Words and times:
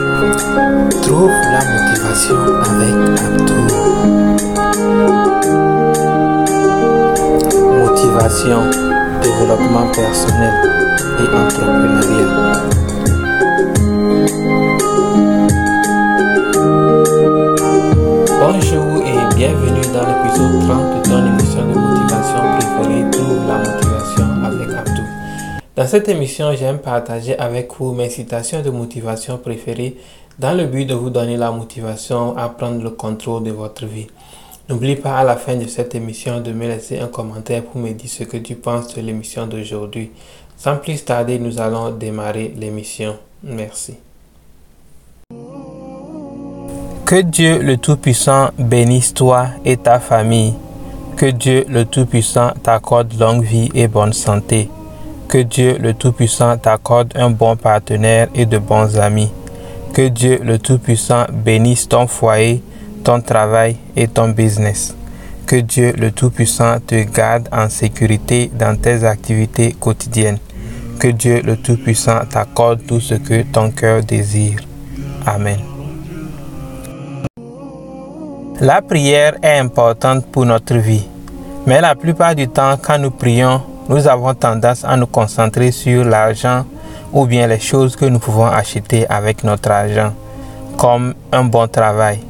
Trouve 0.00 1.30
la 1.52 1.60
motivation 1.60 2.36
avec 2.64 2.94
Abdou. 3.20 3.60
Motivation, 7.76 8.62
développement 9.20 9.88
personnel 9.92 10.54
et 11.18 11.28
entrepreneurial. 11.36 12.60
Bonjour 18.40 19.02
et 19.04 19.34
bienvenue 19.34 19.86
dans 19.92 20.06
l'épisode 20.06 20.60
30 20.66 20.96
de 20.96 21.08
ton 21.10 21.22
Dans 25.76 25.86
cette 25.86 26.08
émission, 26.08 26.52
j'aime 26.56 26.78
partager 26.78 27.38
avec 27.38 27.70
vous 27.78 27.92
mes 27.92 28.10
citations 28.10 28.60
de 28.60 28.70
motivation 28.70 29.38
préférées 29.38 29.96
dans 30.36 30.52
le 30.52 30.66
but 30.66 30.84
de 30.84 30.94
vous 30.94 31.10
donner 31.10 31.36
la 31.36 31.52
motivation 31.52 32.36
à 32.36 32.48
prendre 32.48 32.82
le 32.82 32.90
contrôle 32.90 33.44
de 33.44 33.52
votre 33.52 33.86
vie. 33.86 34.08
N'oublie 34.68 34.96
pas 34.96 35.18
à 35.18 35.24
la 35.24 35.36
fin 35.36 35.54
de 35.54 35.66
cette 35.68 35.94
émission 35.94 36.40
de 36.40 36.50
me 36.52 36.66
laisser 36.66 36.98
un 36.98 37.06
commentaire 37.06 37.62
pour 37.62 37.80
me 37.80 37.90
dire 37.92 38.10
ce 38.10 38.24
que 38.24 38.36
tu 38.38 38.56
penses 38.56 38.94
de 38.94 39.00
l'émission 39.00 39.46
d'aujourd'hui. 39.46 40.10
Sans 40.56 40.76
plus 40.76 41.04
tarder, 41.04 41.38
nous 41.38 41.60
allons 41.60 41.90
démarrer 41.90 42.52
l'émission. 42.56 43.16
Merci. 43.44 43.94
Que 47.06 47.22
Dieu 47.22 47.58
le 47.60 47.76
Tout-Puissant 47.76 48.50
bénisse 48.58 49.14
toi 49.14 49.48
et 49.64 49.76
ta 49.76 50.00
famille. 50.00 50.54
Que 51.16 51.26
Dieu 51.26 51.64
le 51.68 51.84
Tout-Puissant 51.84 52.52
t'accorde 52.62 53.12
longue 53.18 53.44
vie 53.44 53.68
et 53.74 53.86
bonne 53.88 54.12
santé. 54.12 54.68
Que 55.30 55.38
Dieu 55.38 55.78
le 55.78 55.94
Tout-Puissant 55.94 56.58
t'accorde 56.58 57.12
un 57.14 57.30
bon 57.30 57.54
partenaire 57.54 58.26
et 58.34 58.46
de 58.46 58.58
bons 58.58 58.98
amis. 58.98 59.30
Que 59.94 60.08
Dieu 60.08 60.40
le 60.42 60.58
Tout-Puissant 60.58 61.26
bénisse 61.32 61.88
ton 61.88 62.08
foyer, 62.08 62.64
ton 63.04 63.20
travail 63.20 63.76
et 63.94 64.08
ton 64.08 64.30
business. 64.30 64.96
Que 65.46 65.54
Dieu 65.54 65.94
le 65.96 66.10
Tout-Puissant 66.10 66.80
te 66.84 67.04
garde 67.04 67.48
en 67.52 67.68
sécurité 67.68 68.50
dans 68.58 68.76
tes 68.76 69.04
activités 69.04 69.70
quotidiennes. 69.78 70.38
Que 70.98 71.06
Dieu 71.06 71.42
le 71.44 71.56
Tout-Puissant 71.56 72.22
t'accorde 72.28 72.84
tout 72.84 72.98
ce 72.98 73.14
que 73.14 73.42
ton 73.42 73.70
cœur 73.70 74.02
désire. 74.02 74.58
Amen. 75.24 75.60
La 78.60 78.82
prière 78.82 79.36
est 79.44 79.58
importante 79.60 80.26
pour 80.26 80.44
notre 80.44 80.74
vie, 80.74 81.06
mais 81.66 81.80
la 81.80 81.94
plupart 81.94 82.34
du 82.34 82.48
temps, 82.48 82.76
quand 82.82 82.98
nous 82.98 83.12
prions, 83.12 83.62
nous 83.90 84.06
avons 84.06 84.34
tendance 84.34 84.84
à 84.84 84.96
nous 84.96 85.08
concentrer 85.08 85.72
sur 85.72 86.04
l'argent 86.04 86.64
ou 87.12 87.26
bien 87.26 87.48
les 87.48 87.58
choses 87.58 87.96
que 87.96 88.04
nous 88.04 88.20
pouvons 88.20 88.46
acheter 88.46 89.04
avec 89.08 89.42
notre 89.42 89.68
argent, 89.72 90.12
comme 90.78 91.12
un 91.32 91.42
bon 91.42 91.66
travail, 91.66 92.20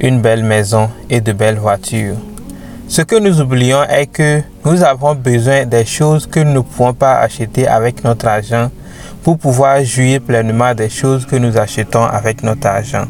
une 0.00 0.20
belle 0.20 0.42
maison 0.42 0.90
et 1.08 1.20
de 1.20 1.32
belles 1.32 1.60
voitures. 1.60 2.16
Ce 2.88 3.02
que 3.02 3.14
nous 3.20 3.40
oublions 3.40 3.84
est 3.84 4.08
que 4.08 4.42
nous 4.64 4.82
avons 4.82 5.14
besoin 5.14 5.64
des 5.64 5.84
choses 5.84 6.26
que 6.26 6.40
nous 6.40 6.54
ne 6.54 6.60
pouvons 6.60 6.92
pas 6.92 7.18
acheter 7.18 7.68
avec 7.68 8.02
notre 8.02 8.26
argent 8.26 8.72
pour 9.22 9.38
pouvoir 9.38 9.84
jouir 9.84 10.20
pleinement 10.20 10.74
des 10.74 10.88
choses 10.88 11.24
que 11.24 11.36
nous 11.36 11.56
achetons 11.56 12.02
avec 12.02 12.42
notre 12.42 12.66
argent. 12.66 13.04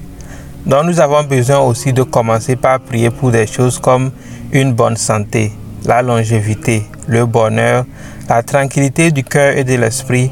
Donc 0.66 0.84
nous 0.84 1.00
avons 1.00 1.22
besoin 1.22 1.60
aussi 1.60 1.94
de 1.94 2.02
commencer 2.02 2.56
par 2.56 2.78
prier 2.78 3.08
pour 3.08 3.30
des 3.30 3.46
choses 3.46 3.78
comme 3.78 4.10
une 4.52 4.74
bonne 4.74 4.96
santé, 4.96 5.52
la 5.86 6.02
longévité, 6.02 6.82
le 7.06 7.24
bonheur, 7.26 7.84
la 8.28 8.42
tranquillité 8.42 9.10
du 9.10 9.22
cœur 9.22 9.56
et 9.56 9.64
de 9.64 9.74
l'esprit, 9.74 10.30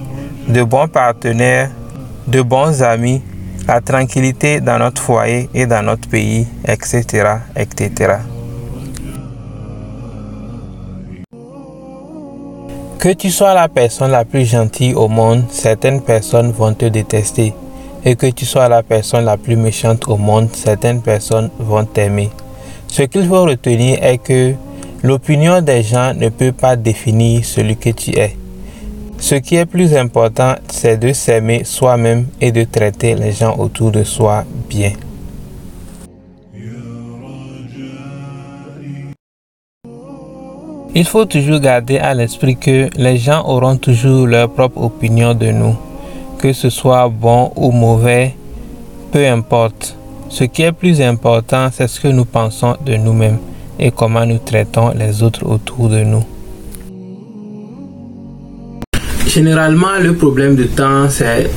de 0.48 0.62
bons 0.62 0.88
partenaires, 0.88 1.70
de 2.26 2.42
bons 2.42 2.82
amis, 2.82 3.22
la 3.66 3.80
tranquillité 3.80 4.60
dans 4.60 4.78
notre 4.78 5.00
foyer 5.00 5.48
et 5.54 5.66
dans 5.66 5.82
notre 5.82 6.08
pays, 6.08 6.46
etc. 6.66 7.04
etc. 7.56 8.14
Que 12.98 13.12
tu 13.12 13.30
sois 13.30 13.54
la 13.54 13.68
personne 13.68 14.10
la 14.10 14.24
plus 14.24 14.44
gentille 14.46 14.94
au 14.94 15.08
monde, 15.08 15.44
certaines 15.50 16.00
personnes 16.00 16.52
vont 16.52 16.74
te 16.74 16.86
détester 16.86 17.54
et 18.04 18.16
que 18.16 18.26
tu 18.26 18.44
sois 18.44 18.68
la 18.68 18.82
personne 18.82 19.24
la 19.24 19.36
plus 19.36 19.56
méchante 19.56 20.08
au 20.08 20.16
monde, 20.16 20.48
certaines 20.52 21.00
personnes 21.00 21.50
vont 21.58 21.84
t'aimer. 21.84 22.30
Ce 22.88 23.02
qu'il 23.02 23.26
faut 23.26 23.44
retenir 23.44 24.02
est 24.02 24.18
que 24.18 24.54
l'opinion 25.04 25.60
des 25.60 25.82
gens 25.82 26.14
ne 26.14 26.30
peut 26.30 26.52
pas 26.52 26.76
définir 26.76 27.44
celui 27.44 27.76
que 27.76 27.90
tu 27.90 28.18
es. 28.18 28.38
Ce 29.18 29.34
qui 29.34 29.56
est 29.56 29.66
plus 29.66 29.94
important, 29.94 30.54
c'est 30.70 30.96
de 30.96 31.12
s'aimer 31.12 31.62
soi-même 31.64 32.26
et 32.40 32.50
de 32.52 32.64
traiter 32.64 33.14
les 33.14 33.32
gens 33.32 33.54
autour 33.58 33.90
de 33.90 34.02
soi 34.02 34.44
bien. 34.66 34.92
Il 40.94 41.04
faut 41.04 41.26
toujours 41.26 41.60
garder 41.60 41.98
à 41.98 42.14
l'esprit 42.14 42.56
que 42.56 42.88
les 42.96 43.18
gens 43.18 43.44
auront 43.46 43.76
toujours 43.76 44.26
leur 44.26 44.50
propre 44.50 44.80
opinion 44.80 45.34
de 45.34 45.50
nous 45.50 45.76
que 46.38 46.52
ce 46.52 46.68
soit 46.68 47.08
bon 47.08 47.52
ou 47.56 47.70
mauvais, 47.70 48.34
peu 49.12 49.26
importe. 49.26 49.96
Ce 50.28 50.44
qui 50.44 50.62
est 50.62 50.72
plus 50.72 51.00
important, 51.00 51.68
c'est 51.72 51.88
ce 51.88 52.00
que 52.00 52.08
nous 52.08 52.26
pensons 52.26 52.76
de 52.84 52.96
nous-mêmes 52.96 53.38
et 53.78 53.90
comment 53.90 54.26
nous 54.26 54.38
traitons 54.38 54.92
les 54.96 55.22
autres 55.22 55.44
autour 55.46 55.88
de 55.88 56.02
nous. 56.04 56.24
Généralement, 59.26 59.98
le 60.00 60.14
problème 60.14 60.54
de 60.54 60.64
temps, 60.64 61.08
c'est 61.10 61.50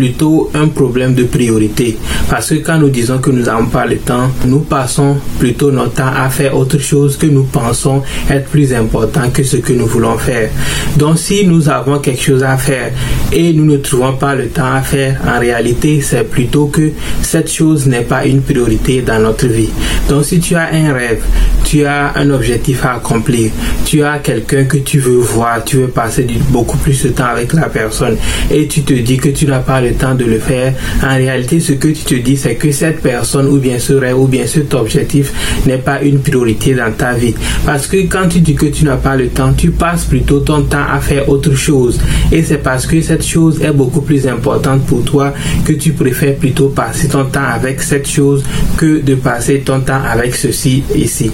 plutôt 0.00 0.50
un 0.54 0.68
problème 0.68 1.14
de 1.14 1.24
priorité. 1.24 1.98
Parce 2.30 2.48
que 2.48 2.54
quand 2.54 2.78
nous 2.78 2.88
disons 2.88 3.18
que 3.18 3.30
nous 3.30 3.42
n'avons 3.42 3.66
pas 3.66 3.84
le 3.84 3.98
temps, 3.98 4.30
nous 4.46 4.60
passons 4.60 5.18
plutôt 5.38 5.70
notre 5.70 5.92
temps 5.92 6.14
à 6.16 6.30
faire 6.30 6.56
autre 6.56 6.78
chose 6.78 7.18
que 7.18 7.26
nous 7.26 7.42
pensons 7.44 8.02
être 8.30 8.48
plus 8.48 8.72
important 8.72 9.28
que 9.30 9.42
ce 9.44 9.58
que 9.58 9.74
nous 9.74 9.84
voulons 9.84 10.16
faire. 10.16 10.48
Donc 10.96 11.18
si 11.18 11.46
nous 11.46 11.68
avons 11.68 11.98
quelque 11.98 12.22
chose 12.22 12.42
à 12.42 12.56
faire 12.56 12.92
et 13.30 13.52
nous 13.52 13.66
ne 13.66 13.76
trouvons 13.76 14.14
pas 14.14 14.34
le 14.34 14.48
temps 14.48 14.72
à 14.72 14.80
faire, 14.80 15.20
en 15.28 15.38
réalité, 15.38 16.00
c'est 16.00 16.24
plutôt 16.24 16.68
que 16.68 16.92
cette 17.20 17.52
chose 17.52 17.86
n'est 17.86 18.00
pas 18.00 18.24
une 18.24 18.40
priorité 18.40 19.02
dans 19.02 19.18
notre 19.18 19.48
vie. 19.48 19.68
Donc 20.08 20.24
si 20.24 20.40
tu 20.40 20.54
as 20.54 20.70
un 20.72 20.94
rêve, 20.94 21.22
tu 21.64 21.84
as 21.84 22.16
un 22.16 22.30
objectif 22.30 22.86
à 22.86 22.94
accomplir, 22.94 23.50
tu 23.84 24.02
as 24.02 24.18
quelqu'un 24.18 24.64
que 24.64 24.78
tu 24.78 24.98
veux 24.98 25.18
voir, 25.18 25.62
tu 25.62 25.76
veux 25.76 25.88
passer 25.88 26.26
beaucoup 26.48 26.78
plus 26.78 27.02
de 27.04 27.10
temps 27.10 27.26
avec 27.26 27.52
la 27.52 27.68
personne 27.68 28.16
et 28.50 28.66
tu 28.66 28.80
te 28.82 28.94
dis 28.94 29.18
que 29.18 29.28
tu 29.28 29.46
n'as 29.46 29.60
pas 29.60 29.80
le 29.80 29.89
temps 29.94 30.14
de 30.14 30.24
le 30.24 30.38
faire, 30.38 30.72
en 31.02 31.16
réalité, 31.16 31.60
ce 31.60 31.72
que 31.72 31.88
tu 31.88 32.04
te 32.04 32.14
dis, 32.14 32.36
c'est 32.36 32.54
que 32.54 32.70
cette 32.72 33.00
personne 33.00 33.46
ou 33.48 33.58
bien 33.58 33.78
ce 33.78 33.92
rêve 33.92 34.18
ou 34.18 34.26
bien 34.26 34.46
cet 34.46 34.74
objectif 34.74 35.32
n'est 35.66 35.78
pas 35.78 36.02
une 36.02 36.20
priorité 36.20 36.74
dans 36.74 36.92
ta 36.92 37.12
vie. 37.14 37.34
Parce 37.64 37.86
que 37.86 37.96
quand 38.08 38.28
tu 38.28 38.40
dis 38.40 38.54
que 38.54 38.66
tu 38.66 38.84
n'as 38.84 38.96
pas 38.96 39.16
le 39.16 39.28
temps, 39.28 39.52
tu 39.52 39.70
passes 39.70 40.04
plutôt 40.04 40.40
ton 40.40 40.62
temps 40.62 40.86
à 40.92 41.00
faire 41.00 41.28
autre 41.28 41.54
chose. 41.54 42.00
Et 42.32 42.42
c'est 42.42 42.58
parce 42.58 42.86
que 42.86 43.00
cette 43.00 43.26
chose 43.26 43.60
est 43.62 43.72
beaucoup 43.72 44.02
plus 44.02 44.26
importante 44.26 44.84
pour 44.86 45.04
toi 45.04 45.32
que 45.64 45.72
tu 45.72 45.92
préfères 45.92 46.36
plutôt 46.36 46.68
passer 46.68 47.08
ton 47.08 47.24
temps 47.24 47.48
avec 47.52 47.82
cette 47.82 48.08
chose 48.08 48.42
que 48.76 49.00
de 49.00 49.14
passer 49.14 49.60
ton 49.60 49.80
temps 49.80 50.02
avec 50.10 50.34
ceci 50.34 50.82
ici. 50.94 51.30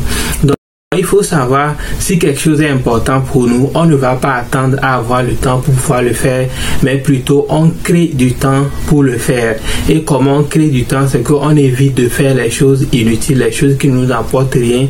Il 0.96 1.04
faut 1.04 1.24
savoir 1.24 1.74
si 1.98 2.16
quelque 2.16 2.38
chose 2.38 2.60
est 2.60 2.68
important 2.68 3.20
pour 3.20 3.48
nous, 3.48 3.72
on 3.74 3.86
ne 3.86 3.96
va 3.96 4.14
pas 4.14 4.34
attendre 4.34 4.78
à 4.80 4.94
avoir 4.94 5.24
le 5.24 5.32
temps 5.32 5.58
pour 5.58 5.74
pouvoir 5.74 6.00
le 6.00 6.12
faire, 6.12 6.48
mais 6.84 6.98
plutôt 6.98 7.44
on 7.48 7.70
crée 7.82 8.12
du 8.14 8.34
temps 8.34 8.66
pour 8.86 9.02
le 9.02 9.18
faire. 9.18 9.56
Et 9.88 10.04
comment 10.04 10.36
on 10.36 10.42
crée 10.44 10.68
du 10.68 10.84
temps, 10.84 11.08
c'est 11.08 11.24
qu'on 11.24 11.56
évite 11.56 11.96
de 11.96 12.08
faire 12.08 12.36
les 12.36 12.52
choses 12.52 12.86
inutiles, 12.92 13.38
les 13.38 13.50
choses 13.50 13.76
qui 13.76 13.88
nous 13.88 14.12
apportent 14.12 14.54
rien, 14.54 14.86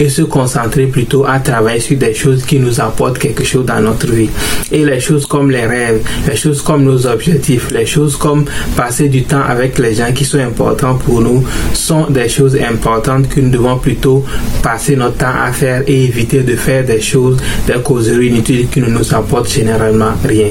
et 0.00 0.08
se 0.08 0.22
concentrer 0.22 0.86
plutôt 0.86 1.24
à 1.24 1.38
travailler 1.38 1.78
sur 1.78 1.96
des 1.96 2.14
choses 2.14 2.44
qui 2.44 2.58
nous 2.58 2.80
apportent 2.80 3.20
quelque 3.20 3.44
chose 3.44 3.64
dans 3.64 3.80
notre 3.80 4.08
vie. 4.08 4.30
Et 4.72 4.84
les 4.84 4.98
choses 4.98 5.24
comme 5.24 5.52
les 5.52 5.66
rêves, 5.66 6.02
les 6.28 6.34
choses 6.34 6.62
comme 6.62 6.82
nos 6.82 7.06
objectifs, 7.06 7.70
les 7.70 7.86
choses 7.86 8.16
comme 8.16 8.44
passer 8.76 9.08
du 9.08 9.22
temps 9.22 9.44
avec 9.48 9.78
les 9.78 9.94
gens 9.94 10.12
qui 10.12 10.24
sont 10.24 10.40
importants 10.40 10.96
pour 10.96 11.20
nous, 11.20 11.44
sont 11.74 12.10
des 12.10 12.28
choses 12.28 12.56
importantes 12.56 13.28
que 13.28 13.38
nous 13.38 13.50
devons 13.50 13.78
plutôt 13.78 14.24
passer 14.64 14.96
notre 14.96 15.16
temps 15.18 15.27
à 15.36 15.52
faire 15.52 15.82
et 15.86 16.04
éviter 16.04 16.42
de 16.42 16.56
faire 16.56 16.84
des 16.84 17.00
choses, 17.00 17.38
des 17.66 17.80
causeries 17.82 18.28
inutiles 18.28 18.68
qui 18.68 18.80
ne 18.80 18.86
nous 18.86 19.14
apportent 19.14 19.50
généralement 19.50 20.12
rien. 20.24 20.50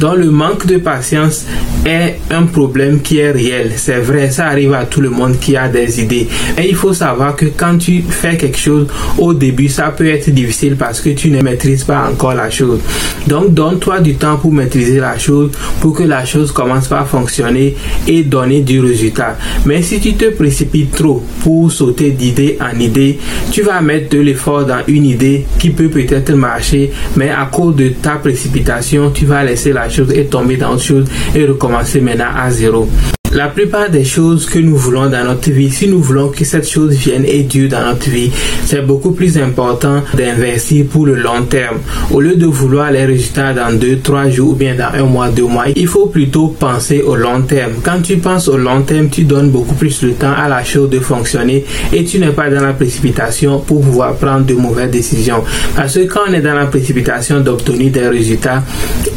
Donc 0.00 0.16
le 0.16 0.30
manque 0.30 0.66
de 0.66 0.78
patience 0.78 1.46
est 1.84 2.18
un 2.30 2.44
problème 2.44 3.00
qui 3.00 3.18
est 3.18 3.30
réel. 3.30 3.72
C'est 3.76 3.98
vrai, 3.98 4.30
ça 4.30 4.46
arrive 4.46 4.72
à 4.74 4.84
tout 4.84 5.00
le 5.00 5.10
monde 5.10 5.38
qui 5.40 5.56
a 5.56 5.68
des 5.68 6.00
idées. 6.00 6.28
Et 6.58 6.68
il 6.68 6.76
faut 6.76 6.92
savoir 6.92 7.34
que 7.34 7.46
quand 7.46 7.78
tu 7.78 8.02
fais 8.02 8.36
quelque 8.36 8.58
chose 8.58 8.86
au 9.18 9.34
début, 9.34 9.68
ça 9.68 9.88
peut 9.96 10.06
être 10.08 10.30
difficile 10.30 10.76
parce 10.76 11.00
que 11.00 11.10
tu 11.10 11.30
ne 11.30 11.42
maîtrises 11.42 11.84
pas 11.84 12.08
encore 12.08 12.34
la 12.34 12.50
chose. 12.50 12.80
Donc 13.26 13.52
donne-toi 13.54 14.00
du 14.00 14.14
temps 14.14 14.36
pour 14.36 14.52
maîtriser 14.52 15.00
la 15.00 15.18
chose, 15.18 15.50
pour 15.80 15.94
que 15.94 16.04
la 16.04 16.24
chose 16.24 16.52
commence 16.52 16.90
à 16.92 17.04
fonctionner 17.04 17.74
et 18.06 18.22
donner 18.22 18.60
du 18.60 18.80
résultat. 18.80 19.36
Mais 19.66 19.82
si 19.82 20.00
tu 20.00 20.14
te 20.14 20.30
précipites 20.30 20.94
trop 20.94 21.22
pour 21.42 21.70
sauter 21.70 22.10
d'idée 22.10 22.58
en 22.60 22.78
idée, 22.78 23.18
tu 23.50 23.62
vas 23.62 23.80
mettre 23.80 24.10
de 24.10 24.20
l'effort 24.20 24.64
dans 24.64 24.82
une 24.86 25.06
idée 25.06 25.44
qui 25.58 25.70
peut 25.70 25.88
peut-être 25.88 26.32
marcher, 26.32 26.92
mais 27.16 27.30
à 27.30 27.48
cause 27.50 27.76
de 27.76 27.88
ta 27.88 28.12
précipitation, 28.12 29.10
tu 29.10 29.26
vas 29.26 29.44
laisser 29.44 29.72
la 29.72 29.88
chose 29.88 30.12
et 30.12 30.26
tomber 30.26 30.56
dans 30.56 30.72
autre 30.72 30.82
chose 30.82 31.06
et 31.34 31.44
recommencer 31.44 31.71
0.5 31.72 32.16
na 32.16 32.46
A0. 32.48 33.11
La 33.34 33.48
plupart 33.48 33.88
des 33.88 34.04
choses 34.04 34.44
que 34.44 34.58
nous 34.58 34.76
voulons 34.76 35.08
dans 35.08 35.24
notre 35.24 35.50
vie, 35.50 35.70
si 35.70 35.88
nous 35.88 36.02
voulons 36.02 36.28
que 36.28 36.44
cette 36.44 36.68
chose 36.68 36.92
vienne 36.92 37.24
et 37.26 37.44
dure 37.44 37.70
dans 37.70 37.80
notre 37.86 38.10
vie, 38.10 38.30
c'est 38.66 38.82
beaucoup 38.86 39.12
plus 39.12 39.38
important 39.38 40.02
d'investir 40.12 40.84
pour 40.84 41.06
le 41.06 41.14
long 41.14 41.42
terme. 41.48 41.78
Au 42.10 42.20
lieu 42.20 42.36
de 42.36 42.44
vouloir 42.44 42.90
les 42.90 43.06
résultats 43.06 43.54
dans 43.54 43.72
deux, 43.74 44.00
trois 44.00 44.28
jours 44.28 44.50
ou 44.50 44.54
bien 44.54 44.74
dans 44.74 44.92
un 44.92 45.04
mois, 45.04 45.30
deux 45.30 45.46
mois, 45.46 45.64
il 45.74 45.86
faut 45.86 46.08
plutôt 46.08 46.48
penser 46.48 47.00
au 47.00 47.16
long 47.16 47.40
terme. 47.40 47.72
Quand 47.82 48.02
tu 48.02 48.18
penses 48.18 48.48
au 48.48 48.58
long 48.58 48.82
terme, 48.82 49.08
tu 49.08 49.24
donnes 49.24 49.48
beaucoup 49.48 49.76
plus 49.76 49.98
de 50.04 50.10
temps 50.10 50.34
à 50.36 50.46
la 50.46 50.62
chose 50.62 50.90
de 50.90 51.00
fonctionner 51.00 51.64
et 51.90 52.04
tu 52.04 52.18
n'es 52.18 52.32
pas 52.32 52.50
dans 52.50 52.60
la 52.60 52.74
précipitation 52.74 53.60
pour 53.60 53.80
pouvoir 53.80 54.14
prendre 54.16 54.44
de 54.44 54.52
mauvaises 54.52 54.90
décisions. 54.90 55.42
Parce 55.74 55.94
que 55.94 56.00
quand 56.00 56.20
on 56.28 56.34
est 56.34 56.42
dans 56.42 56.54
la 56.54 56.66
précipitation 56.66 57.40
d'obtenir 57.40 57.92
des 57.92 58.08
résultats, 58.08 58.62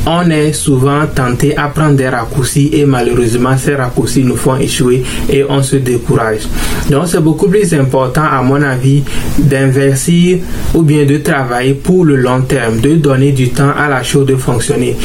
on 0.07 0.29
est 0.29 0.53
souvent 0.53 1.01
tenté 1.13 1.57
à 1.57 1.67
prendre 1.67 1.95
des 1.95 2.07
raccourcis 2.07 2.69
et 2.71 2.85
malheureusement 2.85 3.57
ces 3.57 3.75
raccourcis 3.75 4.04
nous 4.23 4.35
font 4.35 4.57
échouer 4.57 5.03
et 5.29 5.43
on 5.47 5.61
se 5.61 5.77
décourage. 5.77 6.47
Donc 6.89 7.07
c'est 7.07 7.21
beaucoup 7.21 7.47
plus 7.47 7.73
important 7.73 8.23
à 8.23 8.41
mon 8.41 8.61
avis 8.61 9.03
d'investir 9.37 10.39
ou 10.73 10.81
bien 10.81 11.05
de 11.05 11.17
travailler 11.17 11.73
pour 11.73 12.05
le 12.05 12.15
long 12.15 12.41
terme, 12.41 12.79
de 12.79 12.95
donner 12.95 13.31
du 13.31 13.49
temps 13.49 13.71
à 13.75 13.89
la 13.89 14.03
chose 14.03 14.25
de 14.25 14.35
fonctionner. 14.35 14.95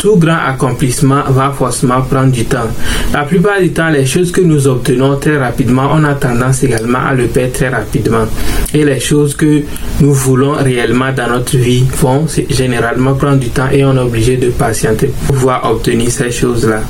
Tout 0.00 0.16
grand 0.16 0.38
accomplissement 0.46 1.22
va 1.28 1.50
forcément 1.50 2.02
prendre 2.02 2.30
du 2.30 2.44
temps. 2.44 2.68
La 3.12 3.24
plupart 3.24 3.60
du 3.60 3.70
temps, 3.72 3.88
les 3.88 4.06
choses 4.06 4.30
que 4.30 4.40
nous 4.40 4.68
obtenons 4.68 5.16
très 5.16 5.38
rapidement, 5.38 5.90
on 5.92 6.04
a 6.04 6.14
tendance 6.14 6.62
également 6.62 7.00
à 7.00 7.14
le 7.14 7.26
perdre 7.26 7.52
très 7.52 7.68
rapidement. 7.68 8.26
Et 8.72 8.84
les 8.84 9.00
choses 9.00 9.34
que 9.34 9.62
nous 10.00 10.12
voulons 10.12 10.52
réellement 10.52 11.12
dans 11.12 11.28
notre 11.28 11.56
vie 11.56 11.84
vont 12.00 12.26
généralement 12.48 13.14
prendre 13.14 13.38
du 13.38 13.48
temps 13.48 13.70
et 13.72 13.84
on 13.84 13.96
est 13.96 14.00
obligé 14.00 14.36
de 14.36 14.50
patienter 14.50 15.08
pour 15.26 15.34
pouvoir 15.34 15.68
obtenir 15.68 16.10
ces 16.12 16.30
choses-là. 16.30 16.82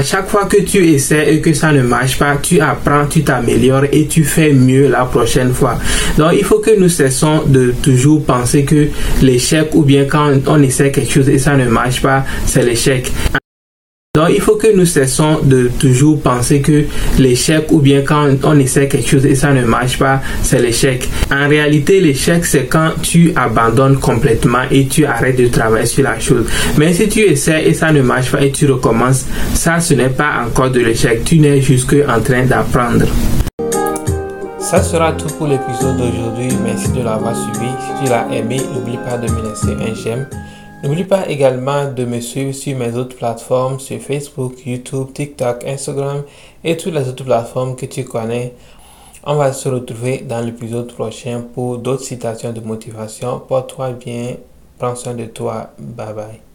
À 0.00 0.04
chaque 0.04 0.26
fois 0.28 0.46
que 0.46 0.60
tu 0.62 0.84
essaies 0.88 1.34
et 1.34 1.40
que 1.40 1.52
ça 1.52 1.70
ne 1.70 1.82
marche 1.82 2.18
pas, 2.18 2.36
tu 2.36 2.58
apprends, 2.60 3.06
tu 3.06 3.22
t'améliores 3.22 3.84
et 3.92 4.06
tu 4.08 4.24
fais 4.24 4.52
mieux 4.52 4.88
la 4.88 5.04
prochaine 5.04 5.52
fois. 5.52 5.78
Donc 6.16 6.32
il 6.32 6.42
faut 6.44 6.58
que 6.58 6.74
nous 6.76 6.88
cessons 6.88 7.42
de 7.46 7.72
toujours 7.82 8.24
penser 8.24 8.64
que 8.64 8.88
l'échec 9.20 9.68
ou 9.74 9.82
bien 9.82 10.06
quand 10.06 10.32
on 10.48 10.60
essaie 10.62 10.90
quelque 10.90 11.12
chose 11.12 11.28
et 11.28 11.38
ça 11.38 11.56
ne 11.56 11.68
marche 11.68 12.02
pas, 12.02 12.24
c'est 12.46 12.64
l'échec. 12.64 13.12
Il 14.28 14.40
faut 14.40 14.56
que 14.56 14.74
nous 14.74 14.86
cessons 14.86 15.40
de 15.42 15.70
toujours 15.78 16.20
penser 16.20 16.60
que 16.60 16.84
l'échec 17.18 17.66
ou 17.70 17.80
bien 17.80 18.02
quand 18.02 18.28
on 18.44 18.58
essaie 18.58 18.88
quelque 18.88 19.08
chose 19.08 19.26
et 19.26 19.34
ça 19.34 19.52
ne 19.52 19.64
marche 19.64 19.98
pas, 19.98 20.20
c'est 20.42 20.60
l'échec. 20.60 21.08
En 21.30 21.48
réalité, 21.48 22.00
l'échec, 22.00 22.44
c'est 22.44 22.66
quand 22.66 22.90
tu 23.02 23.32
abandonnes 23.36 23.98
complètement 23.98 24.62
et 24.70 24.86
tu 24.86 25.04
arrêtes 25.04 25.38
de 25.38 25.46
travailler 25.48 25.86
sur 25.86 26.04
la 26.04 26.18
chose. 26.18 26.46
Mais 26.78 26.92
si 26.92 27.08
tu 27.08 27.20
essaies 27.20 27.64
et 27.66 27.74
ça 27.74 27.92
ne 27.92 28.02
marche 28.02 28.32
pas 28.32 28.42
et 28.42 28.50
tu 28.50 28.70
recommences, 28.70 29.26
ça, 29.54 29.80
ce 29.80 29.94
n'est 29.94 30.08
pas 30.08 30.44
encore 30.46 30.70
de 30.70 30.80
l'échec. 30.80 31.24
Tu 31.24 31.38
n'es 31.38 31.60
juste 31.60 31.94
en 32.08 32.20
train 32.20 32.44
d'apprendre. 32.44 33.06
Ça 34.58 34.82
sera 34.82 35.12
tout 35.12 35.26
pour 35.36 35.48
l'épisode 35.48 35.96
d'aujourd'hui. 35.96 36.48
Merci 36.64 36.90
de 36.92 37.02
l'avoir 37.02 37.34
suivi. 37.34 37.68
Si 37.80 38.04
tu 38.04 38.10
l'as 38.10 38.26
aimé, 38.32 38.58
n'oublie 38.72 38.96
pas 38.98 39.18
de 39.18 39.30
me 39.30 39.48
laisser 39.48 39.72
un 39.72 39.94
j'aime. 39.94 40.26
N'oublie 40.82 41.04
pas 41.04 41.28
également 41.28 41.86
de 41.92 42.04
me 42.04 42.18
suivre 42.20 42.52
sur 42.52 42.76
mes 42.76 42.92
autres 42.96 43.16
plateformes, 43.16 43.78
sur 43.78 44.00
Facebook, 44.00 44.66
YouTube, 44.66 45.12
TikTok, 45.14 45.64
Instagram 45.64 46.24
et 46.64 46.76
toutes 46.76 46.94
les 46.94 47.08
autres 47.08 47.24
plateformes 47.24 47.76
que 47.76 47.86
tu 47.86 48.04
connais. 48.04 48.52
On 49.24 49.36
va 49.36 49.52
se 49.52 49.68
retrouver 49.68 50.24
dans 50.28 50.40
l'épisode 50.40 50.92
prochain 50.92 51.44
pour 51.54 51.78
d'autres 51.78 52.02
citations 52.02 52.52
de 52.52 52.60
motivation. 52.60 53.38
Porte-toi 53.38 53.92
bien, 53.92 54.34
prends 54.76 54.96
soin 54.96 55.14
de 55.14 55.26
toi. 55.26 55.70
Bye 55.78 56.14
bye. 56.14 56.51